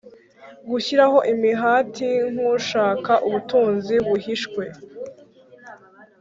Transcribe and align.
gushyiraho 0.69 1.17
imihati 1.33 2.09
nk 2.31 2.39
ushaka 2.55 3.11
ubutunzi 3.27 3.95
buhishwe 4.07 4.63